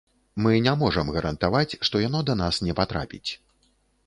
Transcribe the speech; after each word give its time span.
Мы 0.45 0.53
не 0.67 0.71
можам 0.83 1.11
гарантаваць, 1.17 1.77
што 1.89 2.01
яно 2.07 2.23
да 2.31 2.37
нас 2.43 2.63
не 2.71 2.77
патрапіць. 2.81 3.29